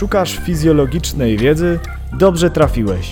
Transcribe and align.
Szukasz 0.00 0.36
fizjologicznej 0.36 1.38
wiedzy? 1.38 1.78
Dobrze 2.18 2.50
trafiłeś. 2.50 3.10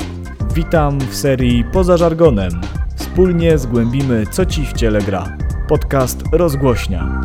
Witam 0.55 0.99
w 1.01 1.15
serii 1.15 1.65
Poza 1.73 1.97
żargonem. 1.97 2.51
Wspólnie 2.97 3.59
zgłębimy, 3.59 4.27
co 4.27 4.47
ci 4.47 4.67
w 4.67 4.73
ciele 4.73 5.03
gra. 5.03 5.37
Podcast 5.69 6.23
rozgłośnia. 6.33 7.23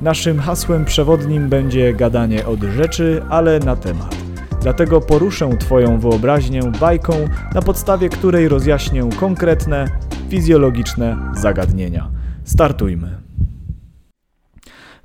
Naszym 0.00 0.38
hasłem 0.38 0.84
przewodnim 0.84 1.48
będzie 1.48 1.94
gadanie 1.94 2.46
od 2.46 2.60
rzeczy, 2.60 3.22
ale 3.28 3.58
na 3.58 3.76
temat. 3.76 4.16
Dlatego 4.62 5.00
poruszę 5.00 5.50
Twoją 5.60 6.00
wyobraźnię 6.00 6.62
bajką, 6.80 7.12
na 7.54 7.62
podstawie 7.62 8.08
której 8.08 8.48
rozjaśnię 8.48 9.08
konkretne, 9.20 9.84
fizjologiczne 10.28 11.16
zagadnienia. 11.34 12.10
Startujmy. 12.44 13.25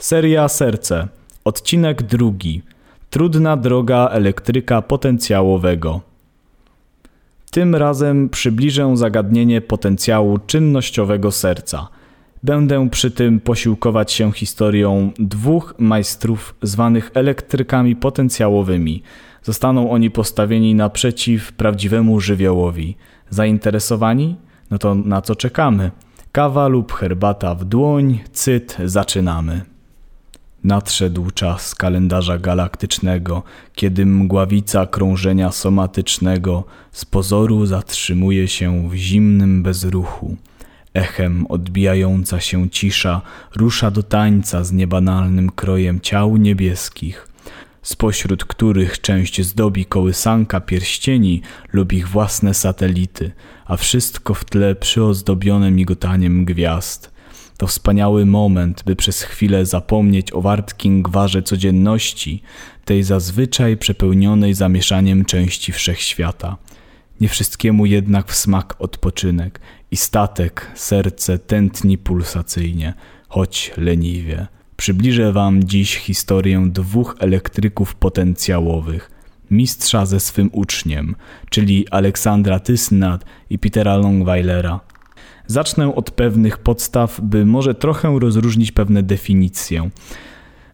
Seria 0.01 0.47
Serce. 0.47 1.07
Odcinek 1.45 2.03
drugi. 2.03 2.61
Trudna 3.09 3.57
droga 3.57 4.09
elektryka 4.11 4.81
potencjałowego. 4.81 6.01
Tym 7.51 7.75
razem 7.75 8.29
przybliżę 8.29 8.97
zagadnienie 8.97 9.61
potencjału 9.61 10.37
czynnościowego 10.47 11.31
serca. 11.31 11.87
Będę 12.43 12.89
przy 12.89 13.11
tym 13.11 13.39
posiłkować 13.39 14.11
się 14.11 14.31
historią 14.31 15.11
dwóch 15.19 15.75
majstrów 15.77 16.55
zwanych 16.61 17.11
elektrykami 17.13 17.95
potencjałowymi. 17.95 19.03
Zostaną 19.43 19.91
oni 19.91 20.11
postawieni 20.11 20.75
naprzeciw 20.75 21.53
prawdziwemu 21.53 22.19
żywiołowi. 22.19 22.95
Zainteresowani? 23.29 24.35
No 24.71 24.77
to 24.77 24.95
na 24.95 25.21
co 25.21 25.35
czekamy? 25.35 25.91
Kawa 26.31 26.67
lub 26.67 26.93
herbata 26.93 27.55
w 27.55 27.65
dłoń, 27.65 28.19
cyt, 28.31 28.77
zaczynamy. 28.85 29.70
Nadszedł 30.63 31.31
czas 31.31 31.75
kalendarza 31.75 32.37
galaktycznego, 32.37 33.43
kiedy 33.75 34.05
mgławica 34.05 34.85
krążenia 34.85 35.51
somatycznego 35.51 36.63
z 36.91 37.05
pozoru 37.05 37.65
zatrzymuje 37.65 38.47
się 38.47 38.89
w 38.89 38.95
zimnym 38.95 39.63
bezruchu. 39.63 40.37
Echem 40.93 41.45
odbijająca 41.49 42.39
się 42.39 42.69
cisza 42.69 43.21
rusza 43.55 43.91
do 43.91 44.03
tańca 44.03 44.63
z 44.63 44.71
niebanalnym 44.71 45.49
krojem 45.49 45.99
ciał 46.01 46.37
niebieskich, 46.37 47.27
spośród 47.81 48.45
których 48.45 49.01
część 49.01 49.41
zdobi 49.41 49.85
kołysanka 49.85 50.59
pierścieni 50.59 51.41
lub 51.73 51.93
ich 51.93 52.07
własne 52.09 52.53
satelity, 52.53 53.31
a 53.65 53.77
wszystko 53.77 54.33
w 54.33 54.45
tle 54.45 54.75
przyozdobione 54.75 55.71
migotaniem 55.71 56.45
gwiazd. 56.45 57.11
To 57.61 57.67
wspaniały 57.67 58.25
moment, 58.25 58.83
by 58.85 58.95
przez 58.95 59.21
chwilę 59.21 59.65
zapomnieć 59.65 60.33
o 60.33 60.41
wartkim 60.41 61.03
gwarze 61.03 61.43
codzienności, 61.43 62.41
tej 62.85 63.03
zazwyczaj 63.03 63.77
przepełnionej 63.77 64.53
zamieszaniem 64.53 65.25
części 65.25 65.71
wszechświata. 65.71 66.57
Nie 67.19 67.27
wszystkiemu 67.27 67.85
jednak 67.85 68.31
w 68.31 68.35
smak 68.35 68.75
odpoczynek 68.79 69.59
i 69.91 69.97
statek 69.97 70.71
serce 70.75 71.39
tętni 71.39 71.97
pulsacyjnie, 71.97 72.93
choć 73.27 73.71
leniwie. 73.77 74.47
Przybliżę 74.77 75.33
Wam 75.33 75.63
dziś 75.63 75.97
historię 75.97 76.67
dwóch 76.69 77.15
elektryków 77.19 77.95
potencjałowych, 77.95 79.11
mistrza 79.51 80.05
ze 80.05 80.19
swym 80.19 80.49
uczniem, 80.53 81.15
czyli 81.49 81.89
Aleksandra 81.89 82.59
Tysnat 82.59 83.25
i 83.49 83.59
Petera 83.59 83.95
Longweilera. 83.97 84.90
Zacznę 85.47 85.95
od 85.95 86.11
pewnych 86.11 86.57
podstaw, 86.57 87.21
by 87.23 87.45
może 87.45 87.75
trochę 87.75 88.19
rozróżnić 88.19 88.71
pewne 88.71 89.03
definicje. 89.03 89.89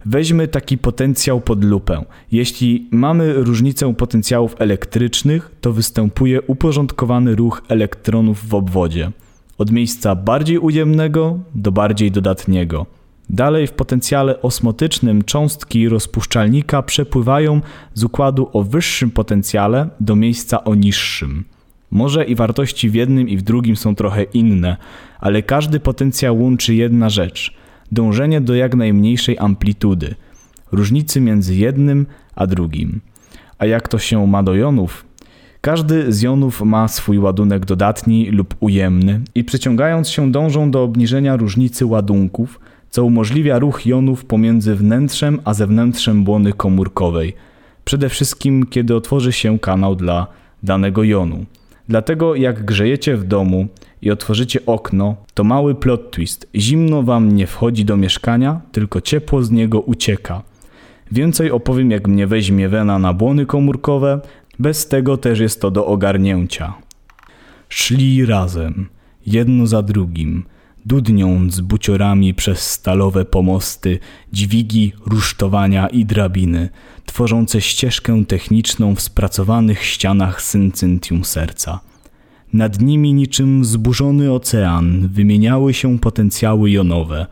Weźmy 0.05 0.47
taki 0.47 0.77
potencjał 0.77 1.41
pod 1.41 1.63
lupę. 1.63 2.05
Jeśli 2.31 2.87
mamy 2.91 3.33
różnicę 3.33 3.93
potencjałów 3.95 4.55
elektrycznych, 4.59 5.51
to 5.61 5.73
występuje 5.73 6.41
uporządkowany 6.41 7.35
ruch 7.35 7.61
elektronów 7.67 8.47
w 8.47 8.53
obwodzie. 8.53 9.11
Od 9.57 9.71
miejsca 9.71 10.15
bardziej 10.15 10.57
ujemnego 10.57 11.39
do 11.55 11.71
bardziej 11.71 12.11
dodatniego. 12.11 12.85
Dalej 13.29 13.67
w 13.67 13.71
potencjale 13.71 14.41
osmotycznym 14.41 15.23
cząstki 15.23 15.89
rozpuszczalnika 15.89 16.81
przepływają 16.83 17.61
z 17.93 18.03
układu 18.03 18.49
o 18.53 18.63
wyższym 18.63 19.11
potencjale 19.11 19.89
do 19.99 20.15
miejsca 20.15 20.63
o 20.63 20.75
niższym. 20.75 21.43
Może 21.91 22.25
i 22.25 22.35
wartości 22.35 22.89
w 22.89 22.93
jednym 22.93 23.29
i 23.29 23.37
w 23.37 23.41
drugim 23.41 23.75
są 23.75 23.95
trochę 23.95 24.23
inne, 24.23 24.77
ale 25.19 25.43
każdy 25.43 25.79
potencjał 25.79 26.41
łączy 26.41 26.75
jedna 26.75 27.09
rzecz 27.09 27.53
dążenie 27.91 28.41
do 28.41 28.55
jak 28.55 28.75
najmniejszej 28.75 29.37
amplitudy, 29.39 30.15
różnicy 30.71 31.21
między 31.21 31.55
jednym 31.55 32.05
a 32.35 32.47
drugim. 32.47 32.99
A 33.57 33.65
jak 33.65 33.87
to 33.87 33.99
się 33.99 34.27
ma 34.27 34.43
do 34.43 34.55
jonów? 34.55 35.05
Każdy 35.61 36.13
z 36.13 36.21
jonów 36.21 36.61
ma 36.61 36.87
swój 36.87 37.19
ładunek 37.19 37.65
dodatni 37.65 38.29
lub 38.31 38.55
ujemny 38.59 39.21
i 39.35 39.43
przyciągając 39.43 40.09
się 40.09 40.31
dążą 40.31 40.71
do 40.71 40.83
obniżenia 40.83 41.35
różnicy 41.35 41.85
ładunków, 41.85 42.59
co 42.89 43.05
umożliwia 43.05 43.59
ruch 43.59 43.85
jonów 43.85 44.25
pomiędzy 44.25 44.75
wnętrzem 44.75 45.39
a 45.45 45.53
zewnętrzem 45.53 46.23
błony 46.23 46.53
komórkowej, 46.53 47.33
przede 47.85 48.09
wszystkim 48.09 48.65
kiedy 48.65 48.95
otworzy 48.95 49.31
się 49.31 49.59
kanał 49.59 49.95
dla 49.95 50.27
danego 50.63 51.03
jonu. 51.03 51.45
Dlatego 51.89 52.35
jak 52.35 52.65
grzejecie 52.65 53.17
w 53.17 53.23
domu 53.23 53.67
i 54.01 54.11
otworzycie 54.11 54.59
okno, 54.65 55.15
to 55.33 55.43
mały 55.43 55.75
plot 55.75 56.11
twist. 56.11 56.49
Zimno 56.55 57.03
wam 57.03 57.35
nie 57.35 57.47
wchodzi 57.47 57.85
do 57.85 57.97
mieszkania, 57.97 58.61
tylko 58.71 59.01
ciepło 59.01 59.43
z 59.43 59.51
niego 59.51 59.81
ucieka. 59.81 60.41
Więcej 61.11 61.51
opowiem 61.51 61.91
jak 61.91 62.07
mnie 62.07 62.27
weźmie 62.27 62.69
wena 62.69 62.99
na 62.99 63.13
błony 63.13 63.45
komórkowe, 63.45 64.21
bez 64.59 64.87
tego 64.87 65.17
też 65.17 65.39
jest 65.39 65.61
to 65.61 65.71
do 65.71 65.85
ogarnięcia. 65.85 66.73
Szli 67.69 68.25
razem, 68.25 68.89
jedno 69.25 69.67
za 69.67 69.81
drugim, 69.81 70.43
dudniąc 70.87 71.61
buciorami 71.61 72.33
przez 72.33 72.59
stalowe 72.59 73.25
pomosty, 73.25 73.99
dźwigi, 74.33 74.93
rusztowania 75.05 75.87
i 75.87 76.05
drabiny, 76.05 76.69
tworzące 77.05 77.61
ścieżkę 77.61 78.25
techniczną 78.25 78.95
w 78.95 79.01
spracowanych 79.01 79.83
ścianach 79.83 80.41
syncytium 80.41 81.25
serca. 81.25 81.79
Nad 82.53 82.81
nimi 82.81 83.13
niczym 83.13 83.65
zburzony 83.65 84.31
ocean 84.33 85.07
wymieniały 85.07 85.73
się 85.73 85.99
potencjały 85.99 86.71
jonowe. 86.71 87.25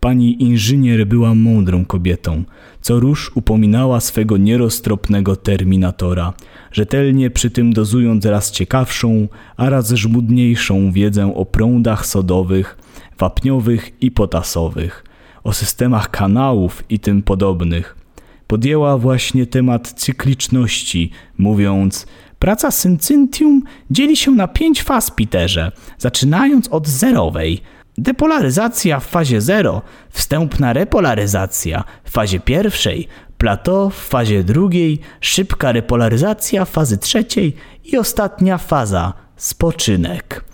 Pani 0.00 0.42
inżynier 0.42 1.06
była 1.06 1.34
mądrą 1.34 1.84
kobietą, 1.84 2.44
co 2.80 3.00
róż 3.00 3.32
upominała 3.34 4.00
swego 4.00 4.36
nieroztropnego 4.36 5.36
terminatora, 5.36 6.32
rzetelnie 6.72 7.30
przy 7.30 7.50
tym 7.50 7.72
dozując 7.72 8.24
raz 8.24 8.50
ciekawszą, 8.50 9.28
a 9.56 9.70
raz 9.70 9.90
żmudniejszą 9.90 10.92
wiedzę 10.92 11.34
o 11.34 11.44
prądach 11.44 12.06
sodowych, 12.06 12.78
wapniowych 13.18 14.02
i 14.02 14.10
potasowych, 14.10 15.04
o 15.44 15.52
systemach 15.52 16.10
kanałów 16.10 16.84
i 16.88 16.98
tym 16.98 17.22
podobnych. 17.22 17.96
Podjęła 18.46 18.98
właśnie 18.98 19.46
temat 19.46 19.92
cykliczności, 19.92 21.10
mówiąc: 21.38 22.06
Praca 22.38 22.70
syncytium 22.70 23.62
dzieli 23.90 24.16
się 24.16 24.30
na 24.30 24.48
pięć 24.48 24.82
faz, 24.82 25.10
Peterze, 25.10 25.72
zaczynając 25.98 26.68
od 26.68 26.88
zerowej. 26.88 27.60
Depolaryzacja 27.98 29.00
w 29.00 29.06
fazie 29.06 29.40
zero, 29.40 29.82
wstępna 30.10 30.72
repolaryzacja 30.72 31.84
w 32.04 32.10
fazie 32.10 32.40
pierwszej, 32.40 33.08
plateau 33.38 33.90
w 33.90 33.94
fazie 33.94 34.44
drugiej, 34.44 35.00
szybka 35.20 35.72
repolaryzacja 35.72 36.64
fazy 36.64 36.98
trzeciej 36.98 37.54
i 37.84 37.96
ostatnia 37.96 38.58
faza 38.58 39.12
spoczynek. 39.36 40.44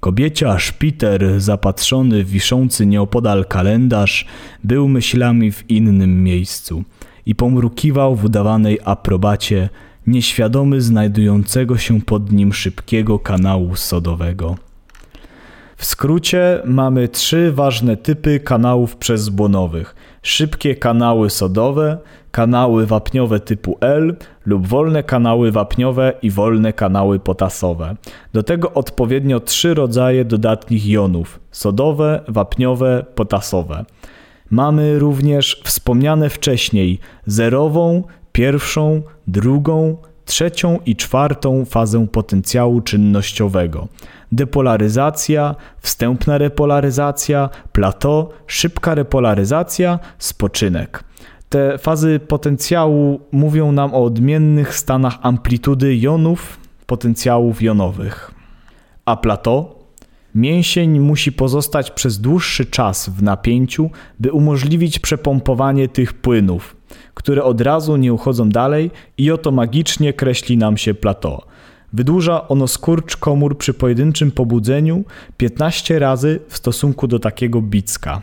Kobieciarz 0.00 0.72
Peter, 0.72 1.40
zapatrzony 1.40 2.24
w 2.24 2.30
wiszący 2.30 2.86
nieopodal 2.86 3.44
kalendarz, 3.44 4.26
był 4.64 4.88
myślami 4.88 5.52
w 5.52 5.70
innym 5.70 6.24
miejscu 6.24 6.84
i 7.26 7.34
pomrukiwał 7.34 8.16
w 8.16 8.24
udawanej 8.24 8.78
aprobacie, 8.84 9.68
nieświadomy 10.06 10.80
znajdującego 10.80 11.78
się 11.78 12.00
pod 12.00 12.32
nim 12.32 12.52
szybkiego 12.52 13.18
kanału 13.18 13.76
sodowego. 13.76 14.65
W 15.76 15.84
skrócie 15.84 16.62
mamy 16.64 17.08
trzy 17.08 17.52
ważne 17.52 17.96
typy 17.96 18.40
kanałów 18.40 18.96
przezbłonowych: 18.96 19.94
szybkie 20.22 20.74
kanały 20.76 21.30
sodowe, 21.30 21.98
kanały 22.30 22.86
wapniowe 22.86 23.40
typu 23.40 23.78
L 23.80 24.16
lub 24.46 24.66
wolne 24.66 25.02
kanały 25.02 25.52
wapniowe 25.52 26.12
i 26.22 26.30
wolne 26.30 26.72
kanały 26.72 27.18
potasowe. 27.18 27.96
Do 28.32 28.42
tego 28.42 28.72
odpowiednio 28.72 29.40
trzy 29.40 29.74
rodzaje 29.74 30.24
dodatnich 30.24 30.86
jonów: 30.86 31.40
sodowe, 31.50 32.20
wapniowe, 32.28 33.04
potasowe. 33.14 33.84
Mamy 34.50 34.98
również 34.98 35.60
wspomniane 35.64 36.30
wcześniej 36.30 36.98
zerową, 37.26 38.02
pierwszą, 38.32 39.02
drugą, 39.26 39.96
trzecią 40.24 40.78
i 40.86 40.96
czwartą 40.96 41.64
fazę 41.64 42.06
potencjału 42.06 42.80
czynnościowego. 42.80 43.88
Depolaryzacja, 44.32 45.54
wstępna 45.80 46.38
repolaryzacja, 46.38 47.48
plateau, 47.72 48.28
szybka 48.46 48.94
repolaryzacja, 48.94 49.98
spoczynek. 50.18 51.04
Te 51.48 51.78
fazy 51.78 52.20
potencjału 52.28 53.20
mówią 53.32 53.72
nam 53.72 53.94
o 53.94 54.04
odmiennych 54.04 54.74
stanach 54.74 55.18
amplitudy 55.22 55.96
jonów, 55.96 56.58
potencjałów 56.86 57.62
jonowych. 57.62 58.30
A 59.04 59.16
plateau 59.16 59.76
Mięsień 60.36 61.00
musi 61.00 61.32
pozostać 61.32 61.90
przez 61.90 62.20
dłuższy 62.20 62.66
czas 62.66 63.08
w 63.08 63.22
napięciu, 63.22 63.90
by 64.20 64.32
umożliwić 64.32 64.98
przepompowanie 64.98 65.88
tych 65.88 66.12
płynów, 66.12 66.76
które 67.14 67.44
od 67.44 67.60
razu 67.60 67.96
nie 67.96 68.12
uchodzą 68.12 68.48
dalej 68.48 68.90
i 69.18 69.30
oto 69.30 69.50
magicznie 69.50 70.12
kreśli 70.12 70.56
nam 70.56 70.76
się 70.76 70.94
plateau. 70.94 71.42
Wydłuża 71.96 72.48
ono 72.48 72.68
skurcz 72.68 73.16
komór 73.16 73.58
przy 73.58 73.74
pojedynczym 73.74 74.30
pobudzeniu 74.30 75.04
15 75.36 75.98
razy 75.98 76.40
w 76.48 76.56
stosunku 76.56 77.06
do 77.08 77.18
takiego 77.18 77.62
bicka. 77.62 78.22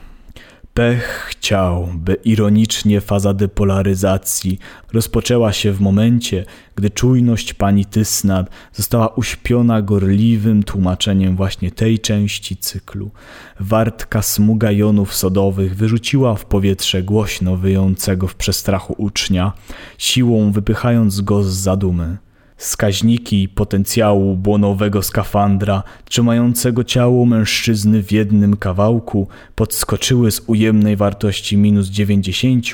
Pech 0.74 1.28
chciał, 1.30 1.90
by 1.96 2.14
ironicznie 2.14 3.02
faza 3.02 3.34
depolaryzacji 3.34 4.60
rozpoczęła 4.94 5.54
się 5.54 5.72
w 5.72 5.82
momencie, 5.82 6.46
gdy 6.76 6.90
czujność 6.90 7.54
pani 7.54 7.86
Tysnad 7.86 8.50
została 8.74 9.08
uśpiona 9.08 9.82
gorliwym 9.82 10.64
tłumaczeniem 10.64 11.36
właśnie 11.36 11.72
tej 11.72 12.00
części 12.00 12.58
cyklu. 12.58 13.12
Wartka 13.60 14.22
smuga 14.22 14.72
jonów 14.72 15.16
sodowych 15.16 15.76
wyrzuciła 15.76 16.36
w 16.36 16.46
powietrze 16.46 17.04
głośno 17.04 17.58
wyjącego 17.58 18.28
w 18.28 18.36
przestrachu 18.36 18.96
ucznia, 18.98 19.52
siłą 19.98 20.52
wypychając 20.52 21.22
go 21.22 21.44
z 21.44 21.54
zadumy. 21.54 22.18
Wskaźniki 22.64 23.50
potencjału 23.50 24.36
błonowego 24.36 25.02
skafandra, 25.02 25.84
trzymającego 26.06 26.84
ciało 26.84 27.26
mężczyzny 27.26 28.04
w 28.04 28.12
jednym 28.12 28.58
kawałku, 28.58 29.28
podskoczyły 29.56 30.32
z 30.32 30.42
ujemnej 30.48 30.96
wartości 30.96 31.58
minus 31.58 31.88
90 31.88 32.66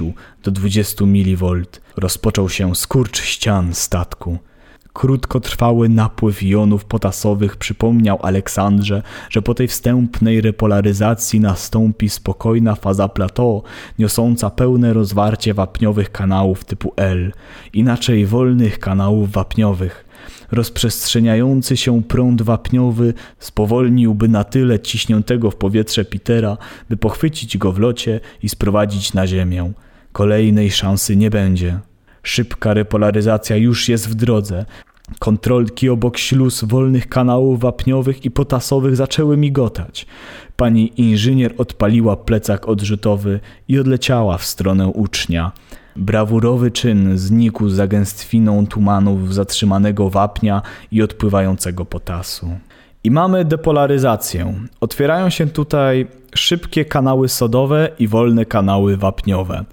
do 0.44 0.52
20 0.52 1.06
mV. 1.06 1.62
Rozpoczął 1.98 2.50
się 2.50 2.76
skurcz 2.76 3.22
ścian 3.22 3.74
statku. 3.74 4.38
Krótkotrwały 5.00 5.90
napływ 5.90 6.44
jonów 6.44 6.86
potasowych 6.86 7.58
przypomniał 7.58 8.20
Aleksandrze, 8.22 9.04
że 9.30 9.42
po 9.42 9.54
tej 9.54 9.68
wstępnej 9.68 10.42
repolaryzacji 10.42 11.40
nastąpi 11.40 12.10
spokojna 12.10 12.76
faza 12.76 13.08
plateau, 13.08 13.64
niosąca 14.00 14.50
pełne 14.50 14.94
rozwarcie 14.94 15.54
wapniowych 15.54 16.12
kanałów 16.12 16.66
typu 16.66 16.94
L, 16.96 17.32
inaczej 17.74 18.26
wolnych 18.26 18.80
kanałów 18.80 19.32
wapniowych. 19.32 20.06
Rozprzestrzeniający 20.52 21.78
się 21.78 22.04
prąd 22.04 22.42
wapniowy 22.42 23.14
spowolniłby 23.40 24.28
na 24.28 24.44
tyle 24.44 24.80
ciśniętego 24.80 25.52
w 25.52 25.56
powietrze 25.56 26.06
Petera, 26.06 26.58
by 26.90 26.98
pochwycić 26.98 27.58
go 27.58 27.72
w 27.72 27.80
locie 27.80 28.20
i 28.44 28.50
sprowadzić 28.50 29.14
na 29.14 29.28
ziemię. 29.28 29.72
Kolejnej 30.12 30.72
szansy 30.72 31.16
nie 31.16 31.30
będzie. 31.30 31.80
Szybka 32.24 32.74
repolaryzacja 32.74 33.56
już 33.56 33.90
jest 33.90 34.10
w 34.10 34.14
drodze. 34.14 34.66
Kontrolki 35.20 35.90
obok 35.90 36.18
śluz 36.18 36.64
wolnych 36.64 37.10
kanałów 37.10 37.60
wapniowych 37.60 38.26
i 38.26 38.32
potasowych 38.32 38.96
zaczęły 38.96 39.38
migotać. 39.38 40.06
Pani 40.58 41.02
inżynier 41.02 41.54
odpaliła 41.58 42.16
plecak 42.16 42.68
odrzutowy 42.68 43.40
i 43.68 43.80
odleciała 43.80 44.38
w 44.38 44.46
stronę 44.46 44.88
ucznia. 44.88 45.52
Brawurowy 45.96 46.72
czyn 46.72 47.18
znikł 47.18 47.70
za 47.70 47.88
gęstwiną 47.88 48.68
tumanów 48.68 49.34
zatrzymanego 49.34 50.10
wapnia 50.10 50.62
i 50.92 51.02
odpływającego 51.02 51.86
potasu. 51.86 52.50
I 53.04 53.12
mamy 53.12 53.46
depolaryzację. 53.46 54.54
Otwierają 54.82 55.30
się 55.30 55.48
tutaj 55.48 56.08
szybkie 56.36 56.86
kanały 56.86 57.30
sodowe 57.30 57.90
i 58.00 58.08
wolne 58.08 58.46
kanały 58.46 58.98
wapniowe. 58.98 59.66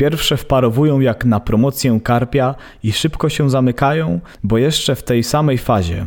Pierwsze 0.00 0.36
wparowują 0.36 1.00
jak 1.00 1.24
na 1.24 1.40
promocję 1.40 2.00
karpia 2.04 2.54
i 2.82 2.92
szybko 2.92 3.28
się 3.28 3.50
zamykają, 3.50 4.20
bo 4.44 4.58
jeszcze 4.58 4.94
w 4.94 5.02
tej 5.02 5.22
samej 5.24 5.58
fazie. 5.58 6.06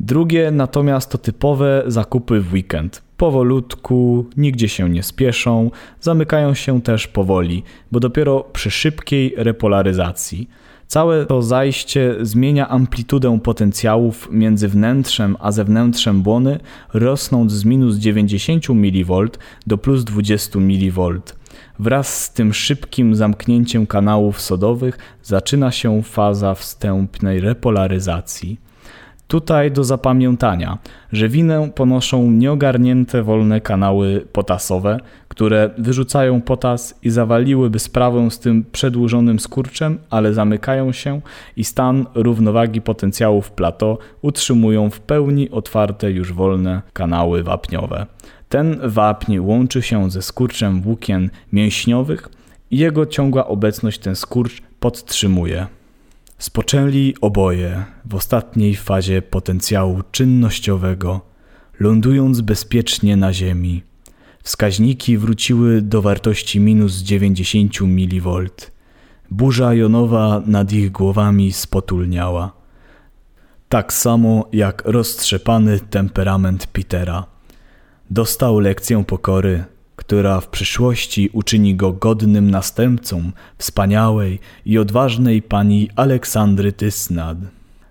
Drugie 0.00 0.50
natomiast 0.50 1.10
to 1.10 1.18
typowe 1.18 1.82
zakupy 1.86 2.40
w 2.40 2.52
weekend. 2.52 3.02
Powolutku, 3.16 4.26
nigdzie 4.36 4.68
się 4.68 4.90
nie 4.90 5.02
spieszą, 5.02 5.70
zamykają 6.00 6.54
się 6.54 6.82
też 6.82 7.06
powoli, 7.06 7.62
bo 7.92 8.00
dopiero 8.00 8.40
przy 8.52 8.70
szybkiej 8.70 9.34
repolaryzacji. 9.36 10.48
Całe 10.86 11.26
to 11.26 11.42
zajście 11.42 12.14
zmienia 12.20 12.68
amplitudę 12.68 13.38
potencjałów 13.40 14.28
między 14.30 14.68
wnętrzem 14.68 15.36
a 15.40 15.52
zewnętrzem 15.52 16.22
błony, 16.22 16.60
rosnąc 16.94 17.52
z 17.52 17.64
minus 17.64 17.96
90 17.96 18.68
mV 18.68 19.24
do 19.66 19.78
plus 19.78 20.04
20 20.04 20.58
mV. 20.58 21.20
Wraz 21.78 22.22
z 22.22 22.32
tym 22.32 22.54
szybkim 22.54 23.14
zamknięciem 23.14 23.86
kanałów 23.86 24.40
sodowych 24.40 24.98
zaczyna 25.22 25.70
się 25.70 26.02
faza 26.02 26.54
wstępnej 26.54 27.40
repolaryzacji. 27.40 28.58
Tutaj 29.32 29.70
do 29.70 29.84
zapamiętania, 29.84 30.78
że 31.12 31.28
winę 31.28 31.70
ponoszą 31.74 32.30
nieogarnięte 32.30 33.22
wolne 33.22 33.60
kanały 33.60 34.26
potasowe, 34.32 35.00
które 35.28 35.70
wyrzucają 35.78 36.40
potas 36.40 36.98
i 37.02 37.10
zawaliłyby 37.10 37.78
sprawę 37.78 38.30
z 38.30 38.38
tym 38.38 38.64
przedłużonym 38.72 39.40
skurczem, 39.40 39.98
ale 40.10 40.34
zamykają 40.34 40.92
się 40.92 41.20
i 41.56 41.64
stan 41.64 42.06
równowagi 42.14 42.80
potencjałów 42.80 43.50
plato 43.50 43.98
utrzymują 44.22 44.90
w 44.90 45.00
pełni 45.00 45.50
otwarte 45.50 46.10
już 46.10 46.32
wolne 46.32 46.82
kanały 46.92 47.42
wapniowe. 47.42 48.06
Ten 48.52 48.80
wapń 48.84 49.38
łączy 49.38 49.82
się 49.82 50.10
ze 50.10 50.22
skurczem 50.22 50.82
włókien 50.82 51.30
mięśniowych 51.52 52.28
i 52.70 52.78
jego 52.78 53.06
ciągła 53.06 53.46
obecność 53.46 53.98
ten 53.98 54.16
skurcz 54.16 54.62
podtrzymuje. 54.80 55.66
Spoczęli 56.38 57.14
oboje 57.20 57.84
w 58.04 58.14
ostatniej 58.14 58.76
fazie 58.76 59.22
potencjału 59.22 60.02
czynnościowego, 60.10 61.20
lądując 61.80 62.40
bezpiecznie 62.40 63.16
na 63.16 63.32
Ziemi. 63.32 63.82
Wskaźniki 64.42 65.18
wróciły 65.18 65.82
do 65.82 66.02
wartości 66.02 66.60
minus 66.60 66.96
90 66.96 67.80
mV. 67.80 68.30
Burza 69.30 69.74
jonowa 69.74 70.42
nad 70.46 70.72
ich 70.72 70.90
głowami 70.90 71.52
spotulniała. 71.52 72.52
Tak 73.68 73.92
samo 73.92 74.48
jak 74.52 74.82
roztrzepany 74.86 75.80
temperament 75.80 76.66
Petera. 76.66 77.31
Dostał 78.12 78.58
lekcję 78.58 79.04
pokory, 79.04 79.64
która 79.96 80.40
w 80.40 80.48
przyszłości 80.48 81.30
uczyni 81.32 81.74
go 81.74 81.92
godnym 81.92 82.50
następcą 82.50 83.30
wspaniałej 83.58 84.38
i 84.66 84.78
odważnej 84.78 85.42
pani 85.42 85.90
Aleksandry 85.96 86.72
Tysnad. 86.72 87.38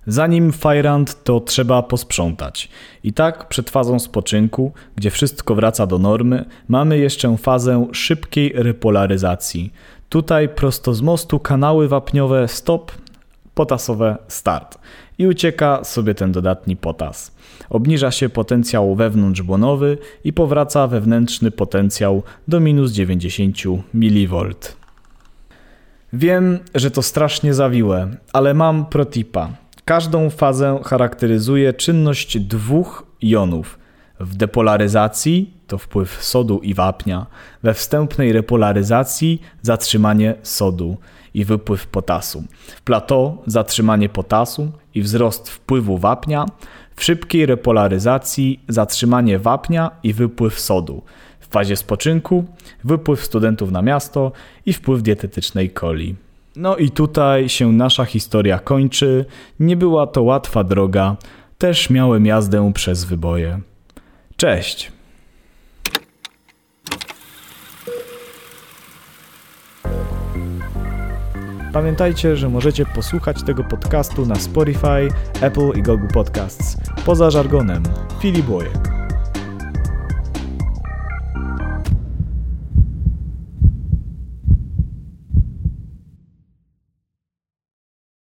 Zanim 0.07 0.51
Fajrand 0.51 1.23
to 1.23 1.39
trzeba 1.39 1.83
posprzątać. 1.83 2.69
I 3.03 3.13
tak 3.13 3.47
przed 3.47 3.69
fazą 3.69 3.99
spoczynku, 3.99 4.71
gdzie 4.95 5.11
wszystko 5.11 5.55
wraca 5.55 5.87
do 5.87 5.99
normy, 5.99 6.45
mamy 6.67 6.97
jeszcze 6.97 7.37
fazę 7.37 7.87
szybkiej 7.91 8.53
repolaryzacji. 8.55 9.73
Tutaj 10.09 10.49
prosto 10.49 10.93
z 10.93 11.01
mostu 11.01 11.39
kanały 11.39 11.87
wapniowe 11.87 12.47
stop, 12.47 12.91
potasowe 13.55 14.17
start. 14.27 14.77
I 15.17 15.27
ucieka 15.27 15.83
sobie 15.83 16.15
ten 16.15 16.31
dodatni 16.31 16.75
potas 16.75 17.31
obniża 17.71 18.11
się 18.11 18.29
potencjał 18.29 18.95
wewnątrzbłonowy 18.95 19.97
i 20.23 20.33
powraca 20.33 20.87
wewnętrzny 20.87 21.51
potencjał 21.51 22.23
do 22.47 22.59
minus 22.59 22.91
90 22.91 23.57
mV. 23.93 24.49
Wiem, 26.13 26.59
że 26.75 26.91
to 26.91 27.01
strasznie 27.01 27.53
zawiłe, 27.53 28.09
ale 28.33 28.53
mam 28.53 28.85
protipa. 28.85 29.49
Każdą 29.85 30.29
fazę 30.29 30.79
charakteryzuje 30.83 31.73
czynność 31.73 32.39
dwóch 32.39 33.05
jonów. 33.21 33.79
W 34.19 34.35
depolaryzacji 34.35 35.53
to 35.67 35.77
wpływ 35.77 36.23
sodu 36.23 36.59
i 36.59 36.73
wapnia, 36.73 37.25
we 37.63 37.73
wstępnej 37.73 38.33
repolaryzacji 38.33 39.41
zatrzymanie 39.61 40.35
sodu 40.43 40.97
i 41.33 41.45
wypływ 41.45 41.87
potasu. 41.87 42.43
W 42.75 42.81
plateau 42.81 43.37
zatrzymanie 43.45 44.09
potasu 44.09 44.71
i 44.95 45.01
wzrost 45.01 45.49
wpływu 45.49 45.97
wapnia, 45.97 46.45
w 46.95 47.03
szybkiej 47.03 47.45
repolaryzacji 47.45 48.59
zatrzymanie 48.67 49.39
wapnia 49.39 49.91
i 50.03 50.13
wypływ 50.13 50.59
sodu. 50.59 51.01
W 51.39 51.47
fazie 51.47 51.75
spoczynku 51.75 52.45
wypływ 52.83 53.25
studentów 53.25 53.71
na 53.71 53.81
miasto 53.81 54.31
i 54.65 54.73
wpływ 54.73 55.01
dietetycznej 55.01 55.73
coli. 55.73 56.15
No 56.55 56.77
i 56.77 56.89
tutaj 56.89 57.49
się 57.49 57.71
nasza 57.71 58.05
historia 58.05 58.59
kończy. 58.59 59.25
Nie 59.59 59.77
była 59.77 60.07
to 60.07 60.23
łatwa 60.23 60.63
droga. 60.63 61.15
Też 61.57 61.89
miałem 61.89 62.25
jazdę 62.25 62.71
przez 62.73 63.05
wyboje. 63.05 63.59
Cześć! 64.35 64.91
Pamiętajcie, 71.73 72.35
że 72.35 72.49
możecie 72.49 72.85
posłuchać 72.85 73.43
tego 73.43 73.63
podcastu 73.63 74.25
na 74.25 74.35
Spotify, 74.35 75.07
Apple 75.41 75.71
i 75.79 75.83
Google 75.83 76.07
Podcasts. 76.13 76.77
Poza 77.05 77.31
żargonem. 77.31 77.83
Filip 78.21 78.49
Łojek. 78.49 78.90